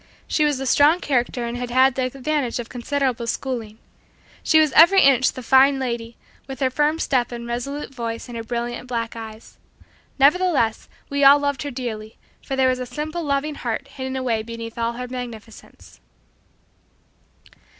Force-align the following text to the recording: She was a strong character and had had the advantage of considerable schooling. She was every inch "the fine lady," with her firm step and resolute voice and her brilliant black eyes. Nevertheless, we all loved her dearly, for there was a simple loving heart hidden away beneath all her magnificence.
She 0.25 0.43
was 0.45 0.59
a 0.59 0.65
strong 0.65 0.99
character 0.99 1.45
and 1.45 1.55
had 1.59 1.69
had 1.69 1.93
the 1.93 2.05
advantage 2.05 2.57
of 2.57 2.69
considerable 2.69 3.27
schooling. 3.27 3.77
She 4.41 4.59
was 4.59 4.71
every 4.71 5.03
inch 5.03 5.33
"the 5.33 5.43
fine 5.43 5.77
lady," 5.77 6.17
with 6.47 6.59
her 6.59 6.71
firm 6.71 6.97
step 6.97 7.31
and 7.31 7.45
resolute 7.45 7.93
voice 7.93 8.27
and 8.27 8.35
her 8.35 8.43
brilliant 8.43 8.87
black 8.87 9.15
eyes. 9.15 9.59
Nevertheless, 10.17 10.89
we 11.11 11.23
all 11.23 11.37
loved 11.37 11.61
her 11.61 11.69
dearly, 11.69 12.17
for 12.41 12.55
there 12.55 12.69
was 12.69 12.79
a 12.79 12.87
simple 12.87 13.23
loving 13.23 13.53
heart 13.53 13.89
hidden 13.89 14.15
away 14.15 14.41
beneath 14.41 14.75
all 14.75 14.93
her 14.93 15.07
magnificence. 15.07 15.99